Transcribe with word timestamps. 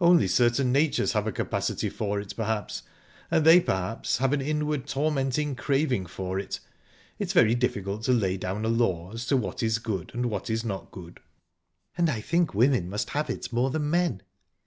"Only 0.00 0.26
certain 0.26 0.72
natures 0.72 1.12
have 1.12 1.26
a 1.26 1.32
capacity 1.32 1.90
for 1.90 2.18
it, 2.18 2.34
perhaps, 2.34 2.82
and 3.30 3.44
they 3.44 3.60
perhaps 3.60 4.16
have 4.16 4.32
an 4.32 4.40
inward 4.40 4.86
tormenting 4.86 5.54
craving 5.54 6.06
for 6.06 6.38
it. 6.38 6.60
It's 7.18 7.34
very 7.34 7.54
difficult 7.54 8.02
to 8.04 8.12
lay 8.14 8.38
down 8.38 8.64
a 8.64 8.68
law 8.68 9.12
as 9.12 9.26
to 9.26 9.36
what 9.36 9.62
is 9.62 9.78
good, 9.78 10.12
and 10.14 10.30
what 10.30 10.48
is 10.48 10.64
not 10.64 10.90
good." 10.92 11.20
"And 11.98 12.08
I 12.08 12.22
think 12.22 12.54
women 12.54 12.88
must 12.88 13.10
have 13.10 13.28
it 13.28 13.52
more 13.52 13.68
than 13.68 13.90
men." 13.90 14.22